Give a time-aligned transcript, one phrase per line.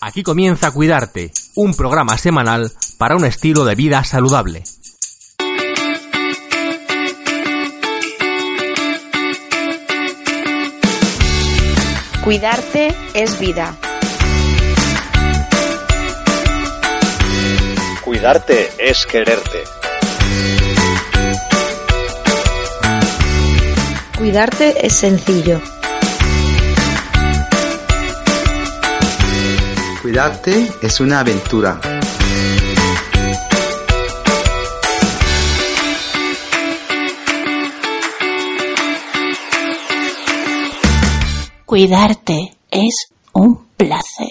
[0.00, 4.62] Aquí comienza Cuidarte, un programa semanal para un estilo de vida saludable.
[12.22, 13.76] Cuidarte es vida.
[18.04, 19.64] Cuidarte es quererte.
[24.16, 25.60] Cuidarte es sencillo.
[30.08, 31.78] Cuidarte es una aventura.
[41.66, 44.28] Cuidarte es un placer.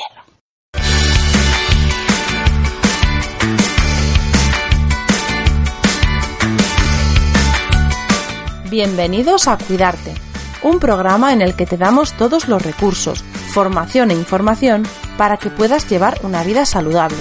[8.72, 10.16] Bienvenidos a Cuidarte,
[10.64, 13.24] un programa en el que te damos todos los recursos,
[13.54, 14.84] formación e información
[15.18, 17.18] para que puedas llevar una vida saludable,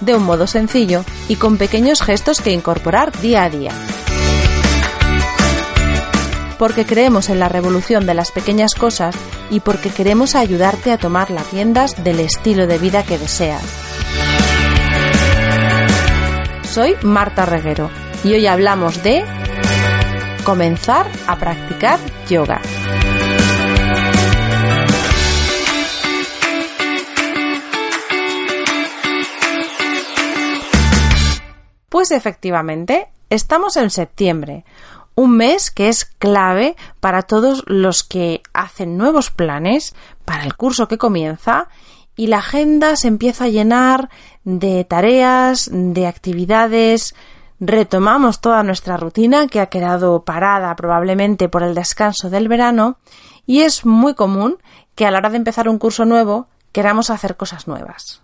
[0.00, 3.72] de un modo sencillo y con pequeños gestos que incorporar día a día.
[6.58, 9.14] Porque creemos en la revolución de las pequeñas cosas
[9.50, 13.62] y porque queremos ayudarte a tomar las riendas del estilo de vida que deseas.
[16.64, 17.90] Soy Marta Reguero
[18.24, 19.24] y hoy hablamos de
[20.44, 22.60] comenzar a practicar yoga.
[31.96, 34.66] Pues efectivamente, estamos en septiembre,
[35.14, 39.94] un mes que es clave para todos los que hacen nuevos planes
[40.26, 41.68] para el curso que comienza
[42.14, 44.10] y la agenda se empieza a llenar
[44.44, 47.14] de tareas, de actividades,
[47.60, 52.98] retomamos toda nuestra rutina que ha quedado parada probablemente por el descanso del verano
[53.46, 54.58] y es muy común
[54.94, 58.20] que a la hora de empezar un curso nuevo queramos hacer cosas nuevas.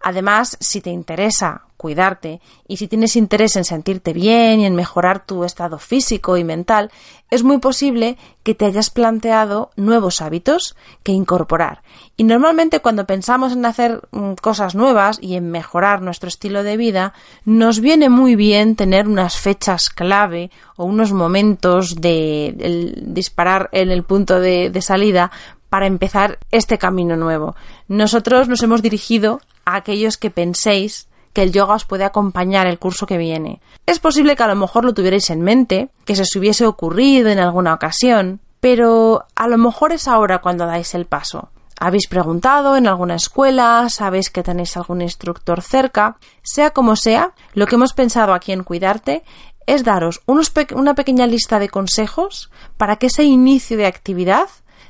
[0.00, 5.24] Además, si te interesa cuidarte y si tienes interés en sentirte bien y en mejorar
[5.24, 6.90] tu estado físico y mental,
[7.30, 11.82] es muy posible que te hayas planteado nuevos hábitos que incorporar.
[12.16, 16.76] Y normalmente cuando pensamos en hacer mm, cosas nuevas y en mejorar nuestro estilo de
[16.76, 23.90] vida, nos viene muy bien tener unas fechas clave o unos momentos de disparar en
[23.90, 25.30] el punto de, de salida
[25.68, 27.54] para empezar este camino nuevo.
[27.88, 32.78] Nosotros nos hemos dirigido a aquellos que penséis que el yoga os puede acompañar el
[32.78, 33.60] curso que viene.
[33.86, 37.28] Es posible que a lo mejor lo tuvierais en mente, que se os hubiese ocurrido
[37.28, 41.50] en alguna ocasión, pero a lo mejor es ahora cuando dais el paso.
[41.80, 47.66] Habéis preguntado en alguna escuela, sabéis que tenéis algún instructor cerca, sea como sea, lo
[47.66, 49.22] que hemos pensado aquí en Cuidarte
[49.66, 54.48] es daros una pequeña lista de consejos para que ese inicio de actividad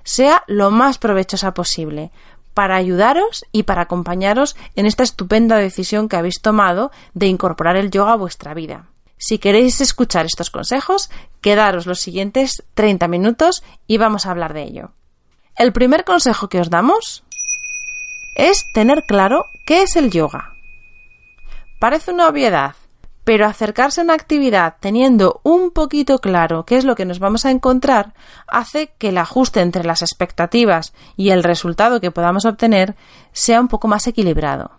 [0.09, 2.11] sea lo más provechosa posible,
[2.55, 7.91] para ayudaros y para acompañaros en esta estupenda decisión que habéis tomado de incorporar el
[7.91, 8.87] yoga a vuestra vida.
[9.19, 11.11] Si queréis escuchar estos consejos,
[11.43, 14.93] quedaros los siguientes 30 minutos y vamos a hablar de ello.
[15.57, 17.23] El primer consejo que os damos
[18.35, 20.55] es tener claro qué es el yoga.
[21.79, 22.77] Parece una obviedad,
[23.29, 27.45] pero acercarse a una actividad teniendo un poquito claro qué es lo que nos vamos
[27.45, 28.15] a encontrar
[28.47, 32.97] hace que el ajuste entre las expectativas y el resultado que podamos obtener
[33.33, 34.71] sea un poco más equilibrado.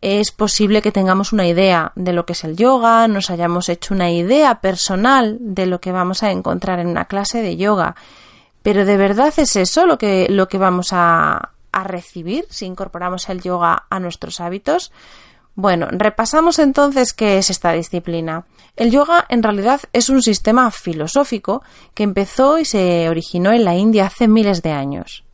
[0.00, 3.94] Es posible que tengamos una idea de lo que es el yoga, nos hayamos hecho
[3.94, 7.96] una idea personal de lo que vamos a encontrar en una clase de yoga,
[8.62, 13.28] pero ¿de verdad es eso lo que, lo que vamos a, a recibir si incorporamos
[13.28, 14.92] el yoga a nuestros hábitos?
[15.56, 18.44] Bueno, repasamos entonces qué es esta disciplina.
[18.76, 21.62] El yoga en realidad es un sistema filosófico
[21.94, 25.24] que empezó y se originó en la India hace miles de años.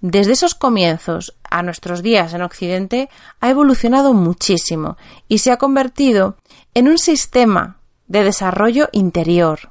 [0.00, 3.10] Desde esos comienzos a nuestros días en Occidente
[3.40, 4.96] ha evolucionado muchísimo
[5.28, 6.36] y se ha convertido
[6.72, 7.76] en un sistema
[8.08, 9.70] de desarrollo interior.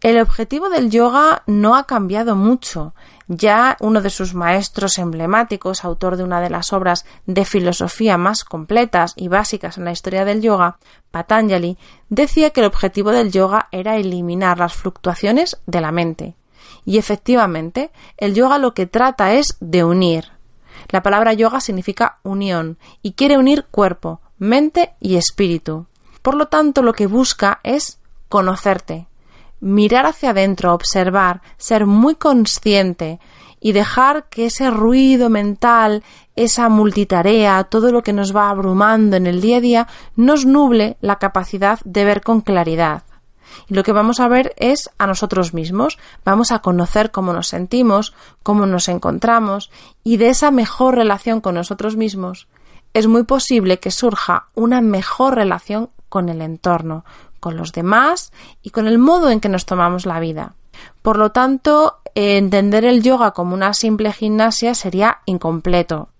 [0.00, 2.94] El objetivo del yoga no ha cambiado mucho,
[3.28, 8.44] ya uno de sus maestros emblemáticos, autor de una de las obras de filosofía más
[8.44, 10.78] completas y básicas en la historia del yoga,
[11.10, 16.34] Patanjali, decía que el objetivo del yoga era eliminar las fluctuaciones de la mente.
[16.84, 20.32] Y efectivamente, el yoga lo que trata es de unir.
[20.88, 25.86] La palabra yoga significa unión y quiere unir cuerpo, mente y espíritu.
[26.22, 29.06] Por lo tanto, lo que busca es conocerte,
[29.62, 33.20] mirar hacia adentro, observar, ser muy consciente
[33.60, 36.02] y dejar que ese ruido mental,
[36.34, 40.96] esa multitarea, todo lo que nos va abrumando en el día a día, nos nuble
[41.00, 43.04] la capacidad de ver con claridad.
[43.68, 45.98] Y lo que vamos a ver es a nosotros mismos.
[46.24, 49.70] Vamos a conocer cómo nos sentimos, cómo nos encontramos
[50.02, 52.48] y de esa mejor relación con nosotros mismos
[52.94, 57.04] es muy posible que surja una mejor relación con el entorno,
[57.42, 60.54] con los demás y con el modo en que nos tomamos la vida.
[61.02, 66.10] Por lo tanto, entender el yoga como una simple gimnasia sería incompleto.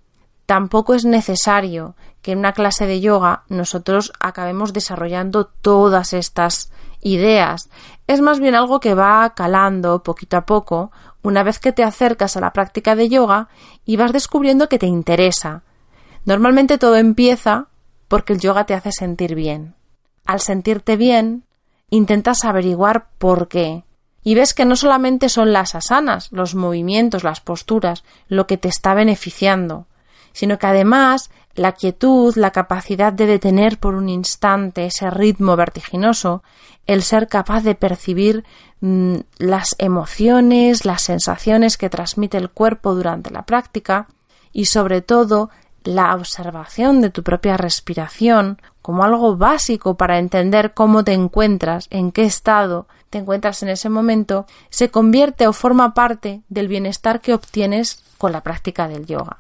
[0.46, 7.70] Tampoco es necesario que en una clase de yoga nosotros acabemos desarrollando todas estas ideas.
[8.08, 10.90] Es más bien algo que va calando poquito a poco
[11.22, 13.48] una vez que te acercas a la práctica de yoga
[13.84, 15.62] y vas descubriendo que te interesa.
[16.24, 17.68] Normalmente todo empieza
[18.08, 19.76] porque el yoga te hace sentir bien.
[20.24, 21.44] Al sentirte bien,
[21.90, 23.84] intentas averiguar por qué.
[24.24, 28.68] Y ves que no solamente son las asanas, los movimientos, las posturas, lo que te
[28.68, 29.86] está beneficiando,
[30.32, 36.42] sino que además la quietud, la capacidad de detener por un instante ese ritmo vertiginoso,
[36.86, 38.44] el ser capaz de percibir
[38.80, 44.08] mm, las emociones, las sensaciones que transmite el cuerpo durante la práctica
[44.52, 45.50] y sobre todo
[45.84, 52.12] la observación de tu propia respiración como algo básico para entender cómo te encuentras, en
[52.12, 57.34] qué estado te encuentras en ese momento, se convierte o forma parte del bienestar que
[57.34, 59.38] obtienes con la práctica del yoga.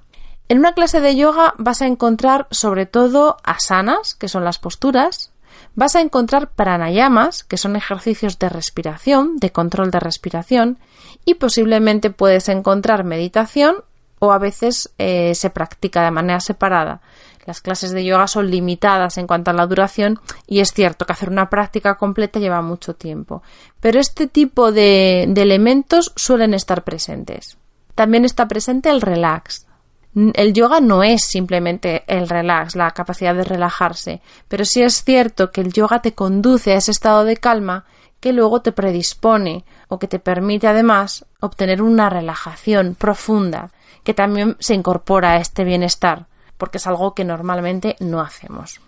[0.48, 5.32] En una clase de yoga vas a encontrar sobre todo asanas, que son las posturas,
[5.74, 10.78] vas a encontrar pranayamas, que son ejercicios de respiración, de control de respiración,
[11.24, 13.76] y posiblemente puedes encontrar meditación
[14.24, 17.00] o a veces eh, se practica de manera separada.
[17.44, 21.12] Las clases de yoga son limitadas en cuanto a la duración y es cierto que
[21.12, 23.42] hacer una práctica completa lleva mucho tiempo.
[23.80, 27.58] Pero este tipo de elementos suelen estar presentes.
[27.96, 29.66] También está presente el relax,
[30.14, 35.50] el yoga no es simplemente el relax, la capacidad de relajarse, pero sí es cierto
[35.50, 37.86] que el yoga te conduce a ese estado de calma
[38.20, 43.72] que luego te predispone o que te permite además obtener una relajación profunda
[44.04, 46.26] que también se incorpora a este bienestar,
[46.58, 48.80] porque es algo que normalmente no hacemos.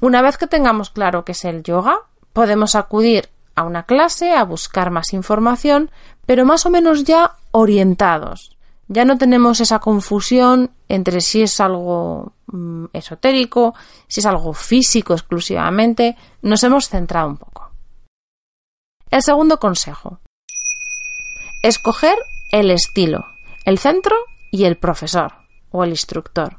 [0.00, 2.00] Una vez que tengamos claro qué es el yoga,
[2.32, 5.90] podemos acudir a una clase a buscar más información,
[6.26, 8.56] pero más o menos ya orientados.
[8.88, 13.74] Ya no tenemos esa confusión entre si es algo mm, esotérico,
[14.08, 16.16] si es algo físico exclusivamente.
[16.42, 17.70] Nos hemos centrado un poco.
[19.10, 20.18] El segundo consejo.
[21.62, 22.18] Escoger
[22.50, 23.24] el estilo,
[23.64, 24.16] el centro
[24.54, 25.32] y el profesor
[25.72, 26.58] o el instructor.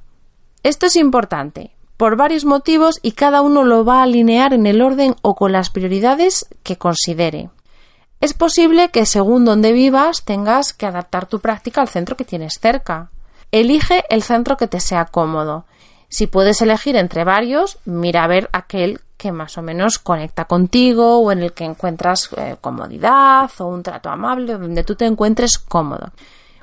[0.63, 4.81] Esto es importante por varios motivos y cada uno lo va a alinear en el
[4.81, 7.49] orden o con las prioridades que considere.
[8.19, 12.59] Es posible que según donde vivas tengas que adaptar tu práctica al centro que tienes
[12.59, 13.11] cerca.
[13.53, 15.63] Elige el centro que te sea cómodo.
[16.09, 21.19] Si puedes elegir entre varios, mira a ver aquel que más o menos conecta contigo
[21.19, 25.57] o en el que encuentras eh, comodidad o un trato amable, donde tú te encuentres
[25.57, 26.11] cómodo.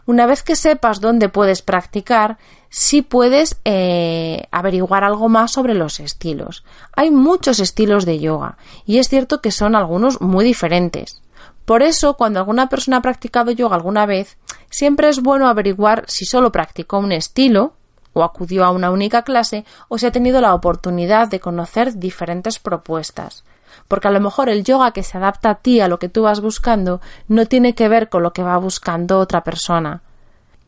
[0.05, 2.39] Una vez que sepas dónde puedes practicar,
[2.69, 6.65] sí puedes eh, averiguar algo más sobre los estilos.
[6.97, 11.23] Hay muchos estilos de yoga y es cierto que son algunos muy diferentes.
[11.65, 14.37] Por eso, cuando alguna persona ha practicado yoga alguna vez,
[14.71, 17.75] siempre es bueno averiguar si solo practicó un estilo
[18.13, 22.59] o acudió a una única clase o si ha tenido la oportunidad de conocer diferentes
[22.59, 23.45] propuestas.
[23.89, 26.23] Porque a lo mejor el yoga que se adapta a ti, a lo que tú
[26.23, 30.03] vas buscando, no tiene que ver con lo que va buscando otra persona.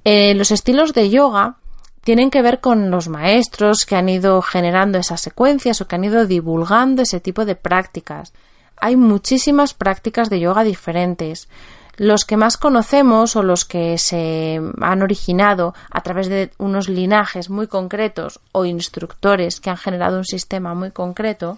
[0.04, 1.56] Eh, los estilos de yoga
[2.02, 6.04] tienen que ver con los maestros que han ido generando esas secuencias o que han
[6.04, 8.32] ido divulgando ese tipo de prácticas
[8.80, 11.48] hay muchísimas prácticas de yoga diferentes.
[11.96, 17.50] Los que más conocemos o los que se han originado a través de unos linajes
[17.50, 21.56] muy concretos o instructores que han generado un sistema muy concreto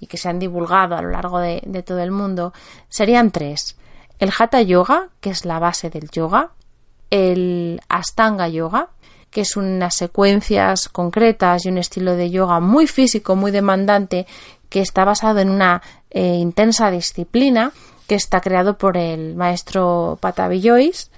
[0.00, 2.52] y que se han divulgado a lo largo de, todo el mundo
[2.88, 3.76] serían tres.
[4.18, 6.50] El Hatha Yoga, que es la base del yoga,
[7.10, 8.88] el Astanga Yoga,
[9.30, 14.26] que es unas secuencias concretas y un estilo de yoga muy físico, muy demandante,
[14.70, 17.72] que está basado en una eh, intensa disciplina
[18.06, 21.10] que está creado por el maestro Patavillois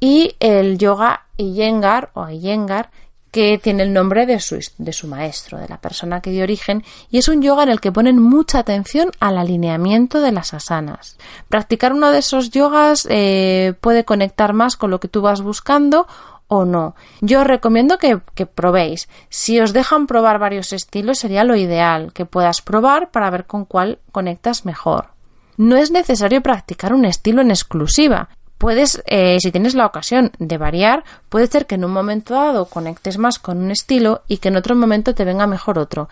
[0.00, 2.90] y el yoga Iyengar o Iyengar
[3.30, 6.84] que tiene el nombre de su, de su maestro, de la persona que dio origen,
[7.10, 11.16] y es un yoga en el que ponen mucha atención al alineamiento de las asanas.
[11.48, 16.06] Practicar uno de esos yogas eh, puede conectar más con lo que tú vas buscando
[16.48, 16.96] o no.
[17.20, 19.08] Yo os recomiendo que, que, probéis.
[19.28, 23.64] Si os dejan probar varios estilos sería lo ideal, que puedas probar para ver con
[23.64, 25.10] cuál conectas mejor.
[25.56, 28.30] No es necesario practicar un estilo en exclusiva.
[28.60, 32.66] Puedes, eh, si tienes la ocasión de variar, puede ser que en un momento dado
[32.66, 36.10] conectes más con un estilo y que en otro momento te venga mejor otro.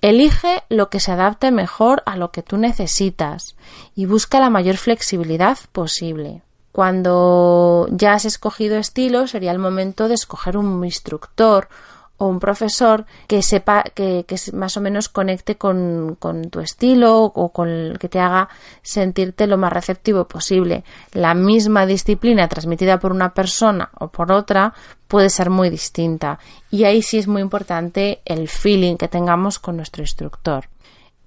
[0.00, 3.56] Elige lo que se adapte mejor a lo que tú necesitas
[3.94, 6.40] y busca la mayor flexibilidad posible.
[6.72, 11.68] Cuando ya has escogido estilo, sería el momento de escoger un instructor
[12.22, 16.16] o un profesor que sepa que, más o menos conecte con,
[16.52, 18.48] tu estilo o con que te haga
[18.80, 20.84] sentirte lo más receptivo posible.
[21.14, 24.72] La misma disciplina transmitida por una persona o por otra
[25.08, 26.38] puede ser muy distinta
[26.70, 30.68] y ahí sí es muy importante el feeling que tengamos con nuestro instructor.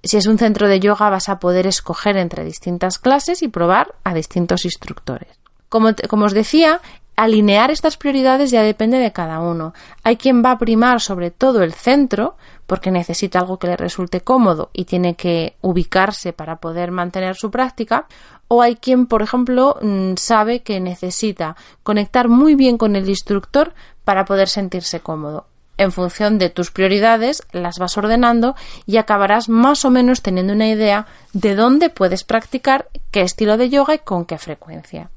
[0.02, 3.94] Si es un centro de yoga vas a poder escoger entre distintas clases y probar
[4.02, 5.28] a distintos instructores.
[5.68, 6.80] Como, como os decía,
[7.16, 9.72] alinear estas prioridades ya depende de cada uno.
[10.04, 14.20] Hay quien va a primar sobre todo el centro porque necesita algo que le resulte
[14.20, 18.06] cómodo y tiene que ubicarse para poder mantener su práctica,
[18.48, 23.72] o hay quien, por ejemplo, mm, sabe que necesita conectar muy bien con el instructor
[24.04, 25.46] para poder sentirse cómodo.
[25.78, 28.54] En función de tus prioridades, las vas ordenando
[28.86, 33.68] y acabarás más o menos teniendo una idea de dónde puedes practicar, qué estilo de
[33.68, 35.10] yoga y con qué frecuencia.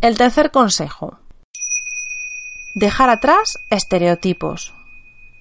[0.00, 1.18] El tercer consejo.
[2.74, 4.74] Dejar atrás estereotipos.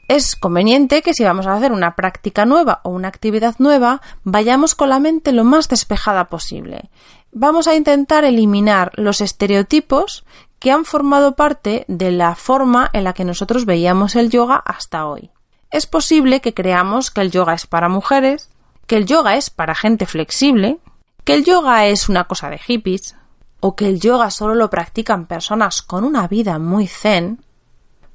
[0.07, 4.73] Es conveniente que si vamos a hacer una práctica nueva o una actividad nueva, vayamos
[4.73, 6.89] con la mente lo más despejada posible.
[7.31, 10.25] Vamos a intentar eliminar los estereotipos
[10.57, 15.05] que han formado parte de la forma en la que nosotros veíamos el yoga hasta
[15.05, 15.29] hoy.
[15.71, 18.49] Es posible que creamos que el yoga es para mujeres,
[18.87, 20.79] que el yoga es para gente flexible,
[21.23, 23.15] que el yoga es una cosa de hippies,
[23.59, 27.43] o que el yoga solo lo practican personas con una vida muy zen,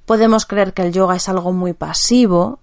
[0.07, 2.61] podemos creer que el yoga es algo muy pasivo,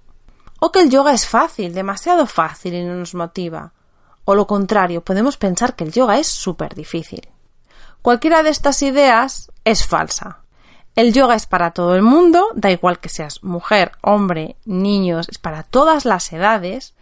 [0.59, 3.73] o que el yoga es fácil, demasiado fácil y no nos motiva,
[4.25, 7.27] o lo contrario, podemos pensar que el yoga es súper difícil.
[8.01, 10.39] Cualquiera de estas ideas es falsa.
[10.95, 15.37] El yoga es para todo el mundo, da igual que seas mujer, hombre, niños, es
[15.37, 16.93] para todas las edades.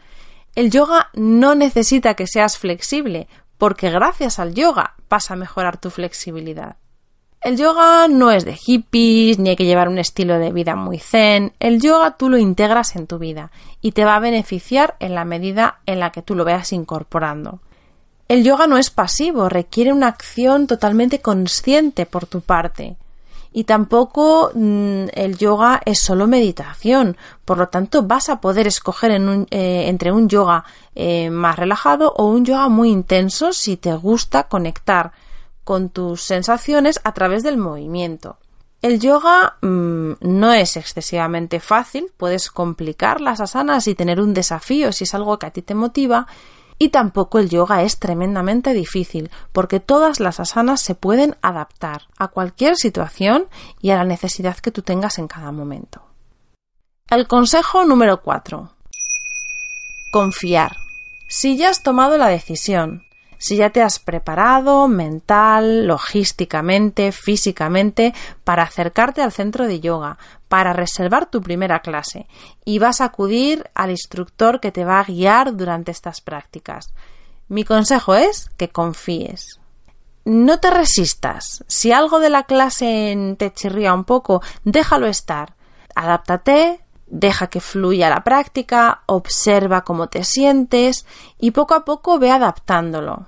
[0.55, 3.27] El yoga no necesita que seas flexible,
[3.59, 6.77] porque gracias al yoga vas a mejorar tu flexibilidad.
[7.41, 10.97] El yoga no es de hippies, ni hay que llevar un estilo de vida muy
[10.97, 11.53] zen.
[11.59, 13.51] El yoga tú lo integras en tu vida
[13.81, 17.61] y te va a beneficiar en la medida en la que tú lo veas incorporando.
[18.27, 22.97] El yoga no es pasivo, requiere una acción totalmente consciente por tu parte
[23.51, 27.17] y tampoco mm, el yoga es solo meditación.
[27.45, 30.65] Por lo tanto, vas a poder escoger eh, entre un yoga
[30.95, 35.11] eh, más relajado o un yoga muy intenso si te gusta conectar
[35.63, 38.37] con tus sensaciones a través del movimiento.
[38.81, 44.91] El yoga mm, no es excesivamente fácil, puedes complicar las asanas y tener un desafío
[44.93, 46.27] si es algo que a ti te motiva
[46.79, 52.29] y tampoco el yoga es tremendamente difícil, porque todas las asanas se pueden adaptar a
[52.29, 53.47] cualquier situación
[53.81, 56.01] y a la necesidad que tú tengas en cada momento.
[57.09, 58.71] El consejo número 4.
[60.11, 60.77] Confiar.
[61.27, 63.03] Si ya has tomado la decisión,
[63.39, 70.73] si ya te has preparado mental, logísticamente, físicamente para acercarte al centro de yoga, para
[70.73, 72.27] reservar tu primera clase
[72.65, 76.93] y vas a acudir al instructor que te va a guiar durante estas prácticas.
[77.47, 79.59] Mi consejo es que confíes.
[80.25, 81.63] No te resistas.
[81.67, 85.55] Si algo de la clase te chirría un poco, déjalo estar.
[85.95, 91.05] Adáptate, deja que fluya la práctica, observa cómo te sientes
[91.39, 93.27] y poco a poco ve adaptándolo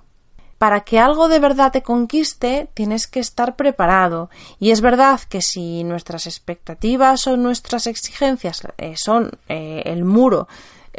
[0.62, 4.30] para que algo de verdad te conquiste tienes que estar preparado.
[4.60, 10.48] Y es verdad que si nuestras expectativas o nuestras exigencias eh, son eh, el muro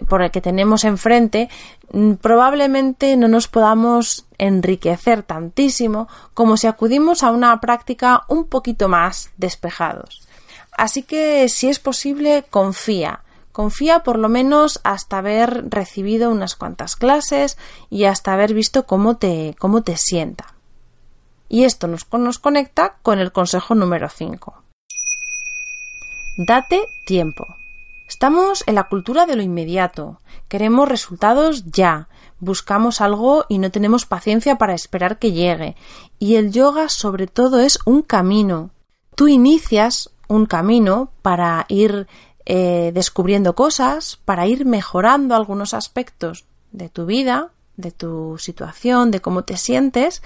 [0.09, 1.49] por el que tenemos enfrente,
[1.93, 8.89] mm, probablemente no nos podamos enriquecer tantísimo como si acudimos a una práctica un poquito
[8.89, 10.27] más despejados.
[10.73, 16.97] Así que si es posible, confía Confía por lo menos hasta haber recibido unas cuantas
[16.97, 17.59] clases
[17.91, 20.55] y hasta haber visto cómo te, cómo te sienta.
[21.50, 24.55] Y esto nos, nos conecta con el consejo número 5.
[26.38, 27.47] Date tiempo.
[28.09, 30.23] Estamos en la cultura de lo inmediato.
[30.49, 32.09] Queremos resultados ya.
[32.41, 35.76] Buscamos algo y no tenemos paciencia para esperar que llegue.
[36.19, 38.71] Y el yoga sobre todo es un camino.
[39.14, 42.07] Tú inicias un camino para ir
[42.45, 49.21] eh, descubriendo cosas, para ir mejorando algunos aspectos de tu vida, de tu situación, de
[49.21, 50.23] cómo te sientes,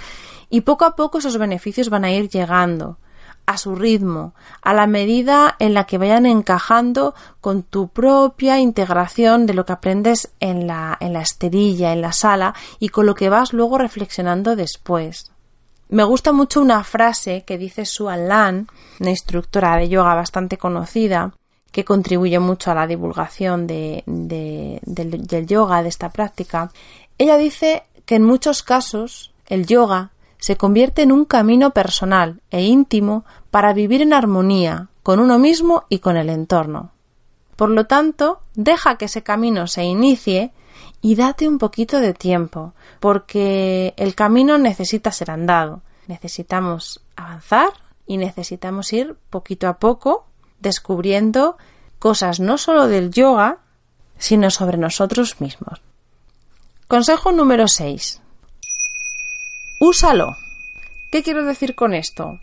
[0.49, 2.99] y poco a poco esos beneficios van a ir llegando
[3.47, 9.47] a su ritmo, a la medida en la que vayan encajando con tu propia integración
[9.47, 13.15] de lo que aprendes en la, en la esterilla, en la sala, y con lo
[13.15, 15.31] que vas luego reflexionando después.
[15.89, 18.69] Me gusta mucho una frase que dice Suan Lan,
[19.01, 21.33] una instructora de yoga bastante conocida,
[21.71, 26.71] que contribuye mucho a la divulgación de, del, del yoga, de esta práctica,
[27.19, 32.63] ella dice que en muchos casos el yoga se convierte en un camino personal e
[32.63, 36.93] íntimo para vivir en armonía con uno mismo y con el entorno.
[37.57, 40.53] Por lo tanto, deja que ese camino se inicie
[41.07, 45.83] y date un poquito de tiempo, porque el camino necesita ser andado.
[46.09, 47.69] Necesitamos avanzar
[48.09, 50.27] y necesitamos ir poquito a poco
[50.59, 51.59] descubriendo
[52.01, 53.59] cosas no solo del yoga,
[54.19, 55.81] sino sobre nosotros mismos.
[56.89, 58.21] Consejo número 6.
[59.79, 60.35] Úsalo.
[61.13, 62.41] ¿Qué quiero decir con esto?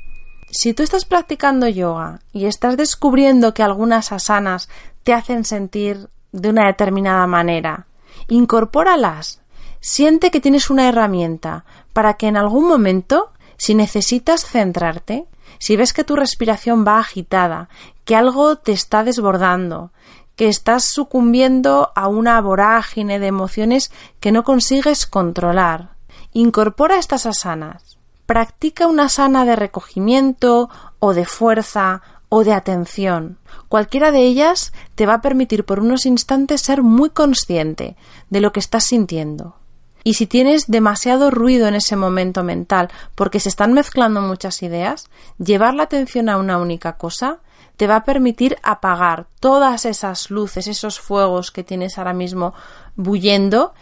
[0.50, 4.70] Si tú estás practicando yoga y estás descubriendo que algunas asanas
[5.04, 7.88] te hacen sentir de una determinada manera,
[8.28, 9.42] incorpóralas.
[9.80, 15.28] Siente que tienes una herramienta para que en algún momento, si necesitas centrarte,
[15.60, 17.70] si ves que tu respiración va agitada,
[18.06, 19.92] que algo te está desbordando,
[20.36, 25.96] que estás sucumbiendo a una vorágine de emociones que no consigues controlar,
[26.32, 27.98] incorpora estas asanas.
[28.26, 33.38] Practica una asana de recogimiento o de fuerza o de atención.
[33.74, 37.96] Cualquiera de ellas te va a permitir por unos instantes ser muy consciente
[38.30, 39.56] de lo que estás sintiendo.
[40.04, 45.10] Y si tienes demasiado ruido en ese momento mental porque se están mezclando muchas ideas,
[45.44, 47.40] llevar la atención a una única cosa
[47.76, 52.54] te va a permitir apagar todas esas luces, esos fuegos que tienes ahora mismo
[52.96, 53.74] bullendo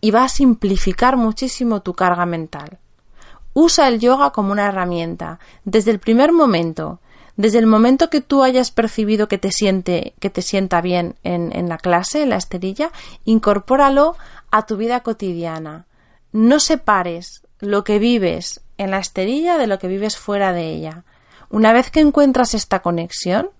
[0.00, 2.78] y va a simplificar muchísimo tu carga mental.
[3.54, 5.38] Usa el yoga como una herramienta.
[5.64, 6.98] Desde el primer momento
[7.36, 11.54] desde el momento que tú hayas percibido que te siente, que te sienta bien en,
[11.54, 12.90] en la clase, en la esterilla,
[13.24, 14.16] incorpóralo
[14.50, 15.86] a tu vida cotidiana.
[16.32, 21.04] No separes lo que vives en la esterilla de lo que vives fuera de ella.
[21.50, 23.50] Una vez que encuentras esta conexión,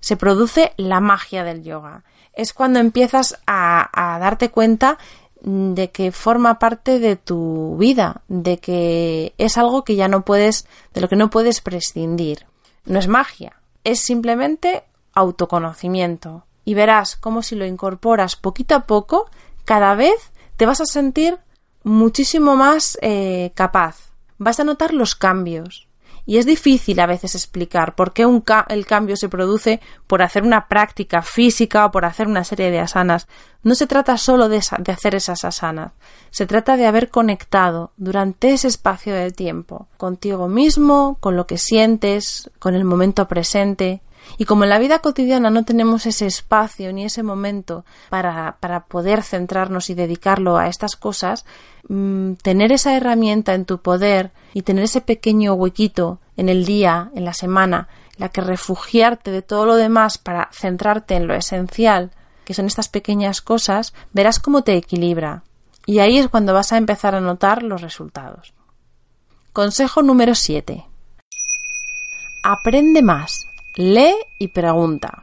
[0.00, 2.04] se produce la magia del yoga.
[2.32, 4.98] Es cuando empiezas a, a, darte cuenta
[5.40, 10.66] de que forma parte de tu vida, de que es algo que ya no puedes,
[10.92, 12.46] de lo que no puedes prescindir.
[12.86, 16.46] No es magia, es simplemente autoconocimiento.
[16.64, 19.30] Y verás cómo si lo incorporas poquito a poco,
[19.64, 21.38] cada vez te vas a sentir
[21.82, 24.12] muchísimo más eh, capaz.
[24.38, 25.88] Vas a notar los cambios.
[26.26, 30.22] Y es difícil a veces explicar por qué un ca el cambio se produce por
[30.22, 33.28] hacer una práctica física o por hacer una serie de asanas.
[33.62, 35.92] No se trata solo de, de hacer esas asanas,
[36.30, 41.58] se trata de haber conectado durante ese espacio de tiempo contigo mismo, con lo que
[41.58, 44.02] sientes, con el momento presente,
[44.38, 48.86] y como en la vida cotidiana no tenemos ese espacio ni ese momento para, para
[48.86, 51.44] poder centrarnos y dedicarlo a estas cosas,
[51.88, 57.10] mmm, tener esa herramienta en tu poder y tener ese pequeño huequito en el día,
[57.14, 62.10] en la semana, la que refugiarte de todo lo demás para centrarte en lo esencial,
[62.44, 65.42] que son estas pequeñas cosas, verás cómo te equilibra.
[65.86, 68.54] Y ahí es cuando vas a empezar a notar los resultados.
[69.52, 70.84] Consejo número 7.
[72.42, 73.45] Aprende más
[73.76, 75.22] lee y pregunta.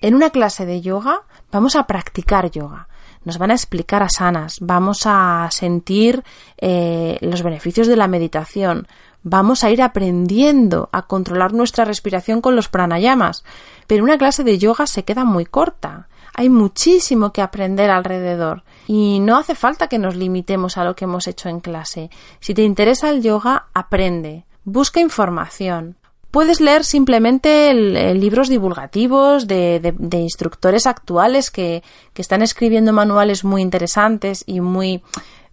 [0.00, 2.88] En una clase de yoga vamos a practicar yoga.
[3.24, 6.22] Nos van a explicar asanas, vamos a sentir
[6.58, 8.86] eh, los beneficios de la meditación,
[9.22, 13.44] vamos a ir aprendiendo a controlar nuestra respiración con los pranayamas.
[13.86, 16.08] Pero una clase de yoga se queda muy corta.
[16.34, 21.04] Hay muchísimo que aprender alrededor y no hace falta que nos limitemos a lo que
[21.04, 22.10] hemos hecho en clase.
[22.40, 25.96] Si te interesa el yoga, aprende, busca información,
[26.34, 34.42] puedes leer simplemente libros divulgativos de, instructores actuales que, que, están escribiendo manuales muy interesantes
[34.44, 35.04] y muy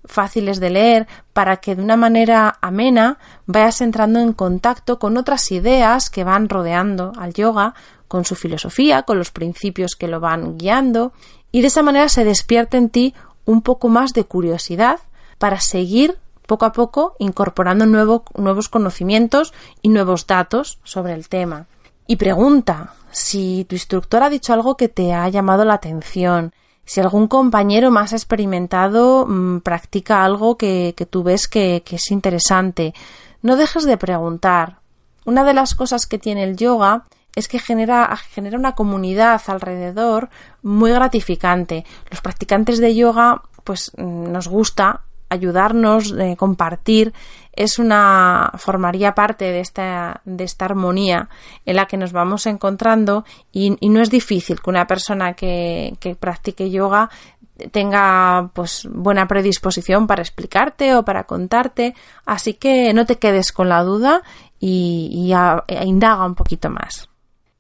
[0.06, 5.52] fáciles de leer para que de una manera amena vayas entrando en contacto con otras
[5.52, 7.76] ideas que van rodeando al yoga,
[8.08, 11.14] con su filosofía, con los principios que lo van guiando
[11.52, 13.14] y de esa manera se despierte en ti
[13.46, 15.00] un poco más de curiosidad
[15.38, 16.18] para seguir
[16.52, 21.68] poco a poco incorporando nuevo, nuevos conocimientos y nuevos datos sobre el tema.
[22.08, 26.52] Y pregunta si tu instructor ha dicho algo que te ha llamado la atención,
[26.84, 32.12] si algún compañero más experimentado mmm, practica algo que, que tú ves que, que es
[32.12, 32.94] interesante.
[33.42, 34.80] No dejes de preguntar.
[35.24, 40.28] Una de las cosas que tiene el yoga es que genera, genera una comunidad alrededor
[40.64, 41.86] muy gratificante.
[42.10, 47.14] Los practicantes de yoga, pues nos gusta ayudarnos, compartir,
[47.54, 51.30] es una formaría parte de esta, de esta armonía
[51.66, 56.16] en la que nos vamos encontrando y, no es difícil que una persona que, que
[56.16, 57.10] practique yoga
[57.72, 61.94] tenga pues buena predisposición para explicarte o para contarte
[62.26, 64.24] así que no te quedes con la duda
[64.60, 65.32] y,
[65.68, 67.10] e indaga un poquito más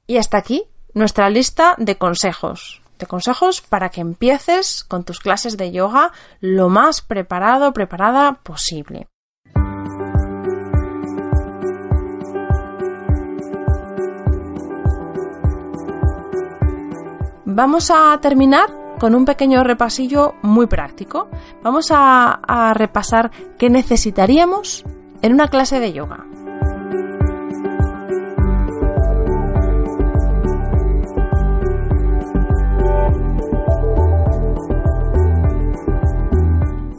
[0.08, 2.81] y hasta aquí nuestra lista de consejos.
[3.02, 9.08] De consejos para que empieces con tus clases de yoga lo más preparado, preparada posible.
[17.46, 21.28] Vamos a terminar con un pequeño repasillo muy práctico.
[21.64, 24.86] Vamos a repasar qué necesitaríamos
[25.24, 26.28] en una clase de yoga.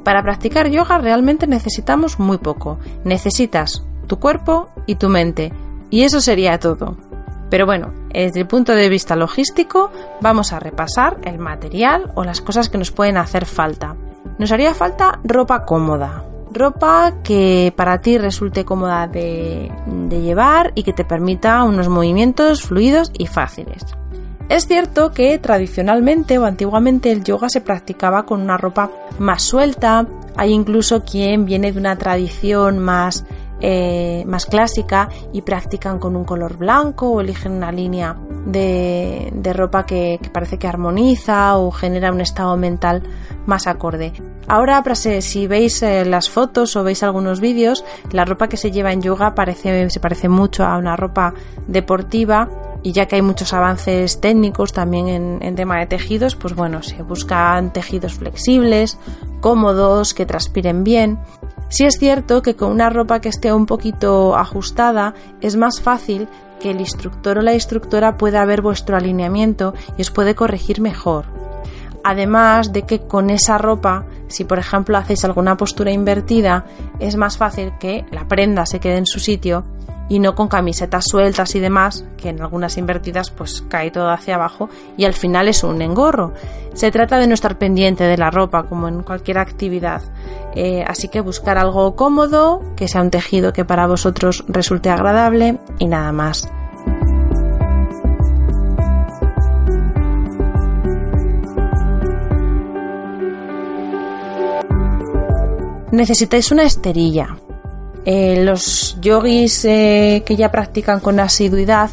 [0.05, 2.79] Para practicar yoga realmente necesitamos muy poco.
[3.05, 5.53] Necesitas tu cuerpo y tu mente.
[5.91, 6.97] Y eso sería todo.
[7.51, 12.41] Pero bueno, desde el punto de vista logístico, vamos a repasar el material o las
[12.41, 13.95] cosas que nos pueden hacer falta.
[14.39, 19.71] Nos haría falta ropa cómoda, ropa que para ti resulte cómoda de,
[20.09, 23.85] llevar y que te permita unos movimientos fluidos y fáciles.
[24.53, 30.07] Es cierto que tradicionalmente o antiguamente el yoga se practicaba con una ropa más suelta,
[30.37, 33.25] hay incluso quien viene de una tradición más,
[33.63, 39.53] eh, más clásica y practican con un color blanco o eligen una línea de, de
[39.55, 43.03] ropa que, parece que armoniza o genera un estado mental
[43.47, 44.13] más acorde.
[44.49, 48.93] Ahora, si veis eh, las fotos o veis algunos vídeos, la ropa que se lleva
[48.93, 51.33] en yoga parece, se parece mucho a una ropa
[51.67, 52.51] deportiva
[52.83, 57.03] y ya que hay muchos avances técnicos también en, tema de tejidos, pues bueno, se
[57.03, 58.99] buscan tejidos flexibles,
[59.41, 61.19] cómodos, que transpiren bien.
[61.69, 66.29] Sí es cierto que con una ropa que esté un poquito ajustada es más fácil
[66.61, 71.25] que el instructor o la instructora pueda ver vuestro alineamiento y os puede corregir mejor.
[72.05, 76.67] Además de que con esa ropa, si por ejemplo hacéis alguna postura invertida,
[76.99, 79.65] es más fácil que la prenda se quede en su sitio
[80.13, 84.35] y no con camisetas sueltas y demás, que en algunas invertidas pues cae todo hacia
[84.35, 86.35] abajo y al final es un engorro.
[86.75, 90.03] Se trata de no estar pendiente de la ropa como en cualquier actividad,
[90.55, 95.59] eh, así que buscar algo cómodo, que sea un tejido que para vosotros resulte agradable
[95.79, 96.47] y nada más.
[105.91, 107.39] Necesitáis una esterilla,
[108.05, 111.91] eh, los yogis eh, que ya practican con asiduidad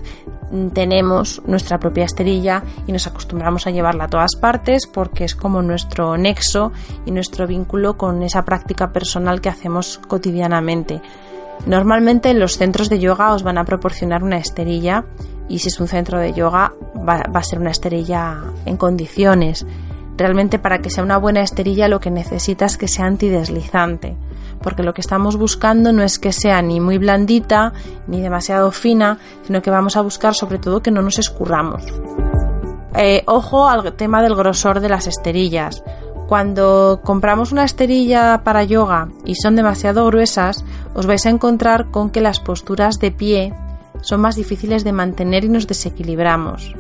[0.52, 5.36] mm, tenemos nuestra propia esterilla y nos acostumbramos a llevarla a todas partes porque es
[5.36, 6.72] como nuestro nexo
[7.06, 11.00] y nuestro vínculo con esa práctica personal que hacemos cotidianamente.
[11.68, 15.06] Normalmente los centros de yoga os van a proporcionar una esterilla
[15.48, 19.64] y si es un centro de yoga va, va a ser una esterilla en condiciones.
[20.18, 24.16] Realmente para que sea una buena esterilla lo que necesita es que sea antideslizante
[24.62, 27.74] porque lo que estamos buscando no es que sea ni muy blandita
[28.08, 31.84] ni demasiado fina, sino que vamos a buscar sobre todo que no nos escurramos.
[32.96, 35.84] Eh, ojo al tema del grosor de las esterillas.
[36.28, 42.12] Cuando compramos una esterilla para yoga y son demasiado gruesas, os vais a encontrar con
[42.12, 43.54] que las posturas de pie
[44.02, 46.76] son más difíciles de mantener y nos desequilibramos.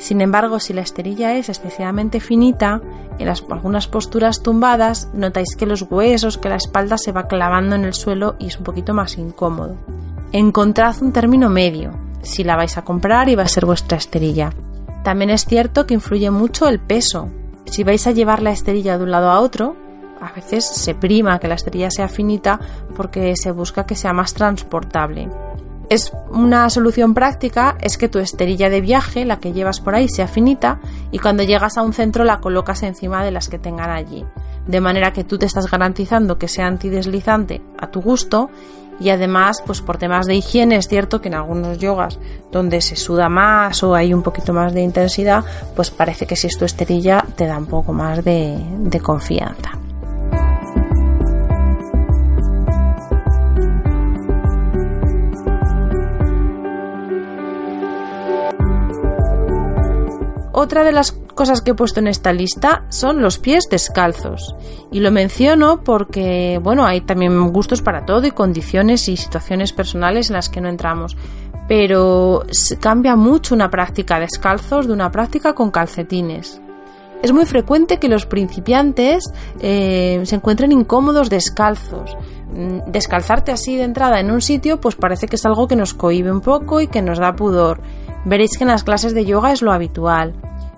[0.00, 2.80] Sin embargo, si la esterilla es excesivamente finita,
[3.18, 7.76] en las, algunas posturas tumbadas notáis que los huesos, que la espalda se va clavando
[7.76, 9.76] en el suelo y es un poquito más incómodo.
[10.32, 14.54] Encontrad un término medio, si la vais a comprar y va a ser vuestra esterilla.
[15.04, 17.28] También es cierto que influye mucho el peso.
[17.66, 19.76] Si vais a llevar la esterilla de un lado a otro,
[20.18, 22.58] a veces se prima que la esterilla sea finita
[22.96, 25.28] porque se busca que sea más transportable
[25.90, 30.08] es una solución práctica es que tu esterilla de viaje, la que llevas por ahí,
[30.08, 33.90] sea finita y cuando llegas a un centro la colocas encima de las que tengan
[33.90, 34.24] allí.
[34.68, 38.50] De manera que tú te estás garantizando que sea antideslizante a tu gusto
[39.00, 42.20] y además, pues por temas de higiene, es cierto que en algunos yogas
[42.52, 46.46] donde se suda más o hay un poquito más de intensidad, pues parece que si
[46.46, 49.79] es tu esterilla te da un poco más de, de confianza.
[60.60, 64.54] Otra de las cosas que he puesto en esta lista son los pies descalzos.
[64.92, 70.28] Y lo menciono porque, bueno, hay también gustos para todo y condiciones y situaciones personales
[70.28, 71.16] en las que no entramos.
[71.66, 72.44] Pero
[72.78, 76.60] cambia mucho una práctica descalzos de una práctica con calcetines.
[77.22, 82.18] Es muy frecuente que los principiantes eh, se encuentren incómodos descalzos.
[82.52, 85.94] Mm, descalzarte así de entrada en un sitio pues parece que es algo que nos
[85.94, 87.80] cohibe un poco y que nos da pudor.
[88.24, 90.34] Veréis que en las clases de yoga es lo habitual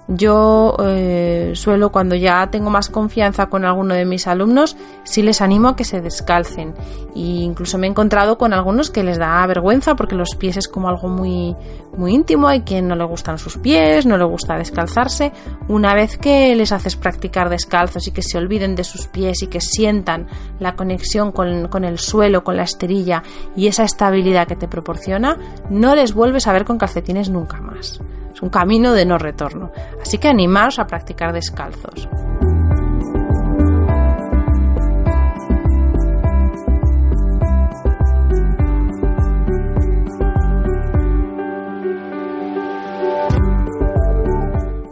[0.09, 5.41] yo eh, suelo cuando ya tengo más confianza con alguno de mis alumnos, sí les
[5.41, 6.75] animo a que se descalcen.
[7.15, 10.67] E incluso me he encontrado con algunos que les da vergüenza porque los pies es
[10.67, 11.55] como algo muy,
[11.97, 12.49] muy íntimo.
[12.49, 15.33] Hay quien no le gustan sus pies, no le gusta descalzarse.
[15.69, 19.47] Una vez que les haces practicar descalzos y que se olviden de sus pies y
[19.47, 20.27] que sientan
[20.59, 23.23] la conexión con, con el suelo, con la esterilla
[23.55, 25.37] y esa estabilidad que te proporciona,
[25.71, 28.01] no les vuelves a ver con calcetines nunca más.
[28.43, 29.71] Un camino de no retorno.
[30.03, 32.09] Así que animaos a practicar descalzos.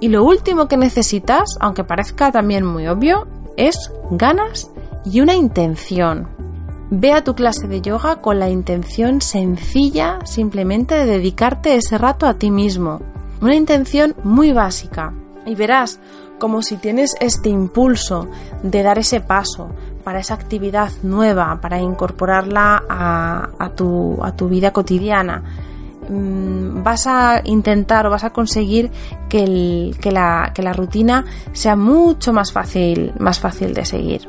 [0.00, 4.70] Y lo último que necesitas, aunque parezca también muy obvio, es ganas
[5.04, 6.28] y una intención.
[6.90, 12.26] Ve a tu clase de yoga con la intención sencilla simplemente de dedicarte ese rato
[12.26, 13.00] a ti mismo.
[13.40, 15.12] Una intención muy básica.
[15.46, 16.00] Y verás
[16.38, 18.29] como si tienes este impulso
[18.62, 19.70] de dar ese paso
[20.05, 25.42] para esa actividad nueva, para incorporarla a, tu, a tu vida cotidiana,
[26.11, 28.90] Mm, vas a intentar o vas a conseguir
[29.29, 29.46] que,
[30.11, 34.29] la, que la rutina sea mucho más fácil, más fácil de seguir.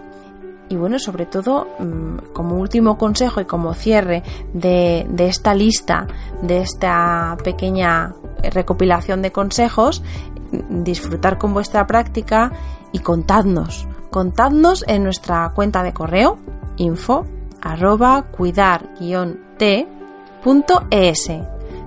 [0.69, 4.21] Y bueno, sobre todo, mm, como último consejo y como cierre
[4.54, 6.06] de, de, esta lista,
[6.43, 8.13] de esta pequeña
[8.49, 10.04] recopilación de consejos,
[10.69, 12.51] disfrutar con vuestra práctica
[12.91, 13.88] y contadnos.
[14.10, 16.38] Contadnos en nuestra cuenta de correo
[16.77, 17.25] info
[17.62, 18.91] arroba cuidar-t.es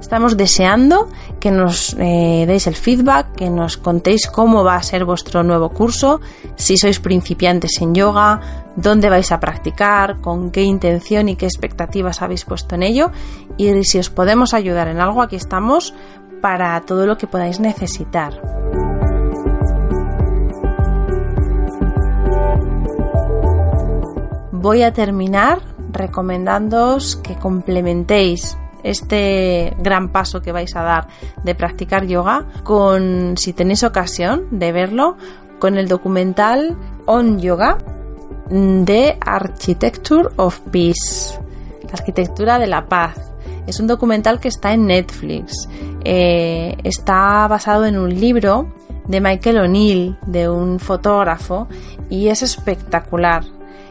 [0.05, 1.09] Estamos deseando
[1.41, 5.71] que nos eh, deis el feedback, que nos contéis cómo va a ser vuestro nuevo
[5.71, 6.21] curso,
[6.57, 12.21] si sois principiantes en yoga, dónde vais a practicar, con qué intención y qué expectativas
[12.21, 13.13] habéis puesto en ello
[13.57, 15.95] y si os podemos ayudar en algo, aquí estamos
[16.41, 18.41] para todo lo que podáis necesitar.
[24.53, 25.61] Voy a terminar
[25.93, 31.09] recomendándoos que complementéis este gran paso que vais a dar
[31.43, 35.17] de practicar yoga con, si tenéis ocasión de verlo,
[35.59, 37.79] con el documental On Yoga
[38.51, 41.39] de Architecture of Peace,
[41.85, 43.34] la arquitectura de la paz.
[43.67, 45.69] Es un documental que está en Netflix.
[46.05, 48.75] Eh, está basado en un libro
[49.07, 51.69] de Michael O'Neill, de un fotógrafo,
[52.11, 53.45] y es espectacular.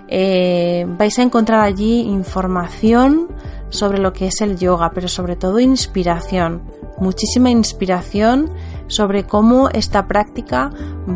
[0.08, 3.30] Eh, vais a encontrar allí información
[3.70, 6.62] sobre lo que es el yoga, pero sobre todo inspiración,
[7.00, 8.52] muchísima inspiración
[8.88, 10.72] sobre cómo esta práctica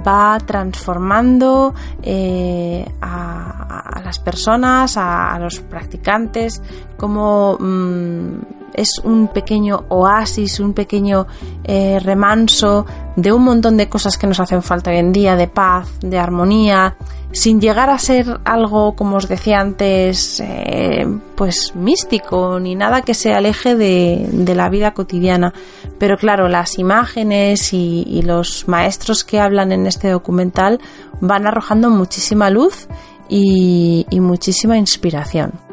[0.06, 6.62] va transformando eh, a, las personas, a, los practicantes,
[6.98, 11.28] cómo mm, es un pequeño oasis, un pequeño
[11.64, 12.86] eh, remanso
[13.16, 16.20] de un montón de cosas que nos hacen falta hoy en día, de paz, de
[16.20, 16.96] armonía,
[17.32, 23.16] sin llegar a ser algo, como os decía antes, eh, pues místico, ni nada que
[23.16, 25.54] se aleje de, la vida cotidiana.
[25.98, 30.80] Pero claro, las imágenes y, los maestros que hablan en este documental
[31.20, 32.88] van arrojando muchísima luz
[33.30, 35.67] y muchísima inspiración.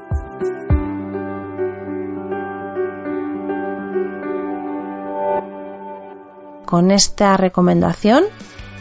[6.74, 8.24] Con esta recomendación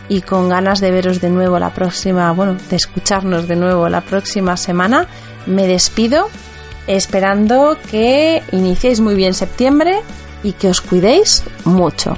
[0.09, 4.01] y con ganas de veros de nuevo la próxima, bueno, de escucharnos de nuevo la
[4.01, 5.05] próxima semana,
[5.45, 6.27] me despido
[6.87, 10.01] esperando que iniciéis muy bien septiembre
[10.41, 12.17] y que os cuidéis mucho.